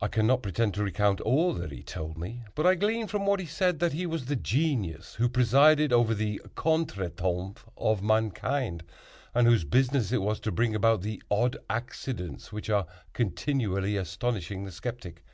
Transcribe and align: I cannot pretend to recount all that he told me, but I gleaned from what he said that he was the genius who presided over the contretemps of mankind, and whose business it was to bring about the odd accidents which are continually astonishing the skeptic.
I 0.00 0.06
cannot 0.06 0.44
pretend 0.44 0.72
to 0.74 0.84
recount 0.84 1.20
all 1.22 1.52
that 1.54 1.72
he 1.72 1.82
told 1.82 2.16
me, 2.16 2.44
but 2.54 2.64
I 2.64 2.76
gleaned 2.76 3.10
from 3.10 3.26
what 3.26 3.40
he 3.40 3.46
said 3.46 3.80
that 3.80 3.92
he 3.92 4.06
was 4.06 4.26
the 4.26 4.36
genius 4.36 5.16
who 5.16 5.28
presided 5.28 5.92
over 5.92 6.14
the 6.14 6.40
contretemps 6.54 7.62
of 7.76 8.00
mankind, 8.00 8.84
and 9.34 9.48
whose 9.48 9.64
business 9.64 10.12
it 10.12 10.22
was 10.22 10.38
to 10.42 10.52
bring 10.52 10.76
about 10.76 11.02
the 11.02 11.20
odd 11.28 11.56
accidents 11.68 12.52
which 12.52 12.70
are 12.70 12.86
continually 13.14 13.96
astonishing 13.96 14.62
the 14.64 14.70
skeptic. 14.70 15.24